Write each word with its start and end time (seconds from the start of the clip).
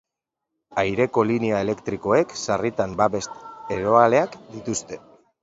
Aireko 0.83 1.23
linea 1.31 1.59
elektrikoek 1.65 2.33
sarritan 2.45 2.97
babes-eroaleak 3.03 4.41
dituzte. 4.57 5.01